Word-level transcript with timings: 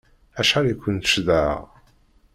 Acḥal 0.39 0.65
i 0.71 0.75
kent-cedhaɣ! 0.81 1.59